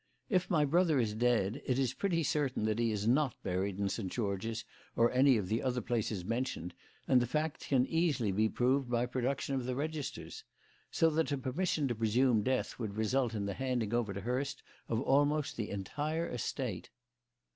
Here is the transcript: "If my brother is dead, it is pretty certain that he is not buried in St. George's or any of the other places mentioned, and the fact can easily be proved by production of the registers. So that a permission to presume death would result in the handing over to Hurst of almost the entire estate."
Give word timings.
"If 0.31 0.49
my 0.49 0.65
brother 0.65 0.97
is 0.99 1.13
dead, 1.13 1.61
it 1.63 1.77
is 1.77 1.93
pretty 1.93 2.23
certain 2.23 2.65
that 2.65 2.79
he 2.79 2.91
is 2.91 3.07
not 3.07 3.35
buried 3.43 3.77
in 3.79 3.87
St. 3.87 4.11
George's 4.11 4.65
or 4.95 5.11
any 5.11 5.37
of 5.37 5.47
the 5.47 5.61
other 5.61 5.79
places 5.79 6.25
mentioned, 6.25 6.73
and 7.07 7.21
the 7.21 7.27
fact 7.27 7.67
can 7.67 7.85
easily 7.85 8.31
be 8.31 8.49
proved 8.49 8.89
by 8.89 9.05
production 9.05 9.53
of 9.53 9.65
the 9.65 9.75
registers. 9.75 10.43
So 10.89 11.11
that 11.11 11.31
a 11.31 11.37
permission 11.37 11.87
to 11.87 11.93
presume 11.93 12.41
death 12.41 12.79
would 12.79 12.95
result 12.97 13.35
in 13.35 13.45
the 13.45 13.53
handing 13.53 13.93
over 13.93 14.11
to 14.11 14.21
Hurst 14.21 14.63
of 14.89 14.99
almost 15.01 15.55
the 15.55 15.69
entire 15.69 16.27
estate." 16.27 16.89